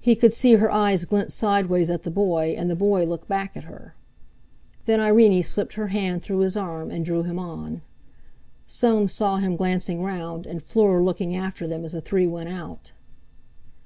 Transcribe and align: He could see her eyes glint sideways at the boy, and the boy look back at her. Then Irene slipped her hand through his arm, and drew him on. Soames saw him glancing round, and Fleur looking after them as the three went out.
He 0.00 0.16
could 0.16 0.34
see 0.34 0.56
her 0.56 0.70
eyes 0.70 1.06
glint 1.06 1.32
sideways 1.32 1.88
at 1.88 2.02
the 2.02 2.10
boy, 2.10 2.54
and 2.58 2.68
the 2.68 2.76
boy 2.76 3.06
look 3.06 3.26
back 3.26 3.56
at 3.56 3.64
her. 3.64 3.94
Then 4.84 5.00
Irene 5.00 5.42
slipped 5.42 5.76
her 5.76 5.86
hand 5.86 6.22
through 6.22 6.40
his 6.40 6.58
arm, 6.58 6.90
and 6.90 7.06
drew 7.06 7.22
him 7.22 7.38
on. 7.38 7.80
Soames 8.66 9.14
saw 9.14 9.38
him 9.38 9.56
glancing 9.56 10.02
round, 10.02 10.44
and 10.44 10.62
Fleur 10.62 11.02
looking 11.02 11.34
after 11.34 11.66
them 11.66 11.86
as 11.86 11.92
the 11.92 12.02
three 12.02 12.26
went 12.26 12.50
out. 12.50 12.92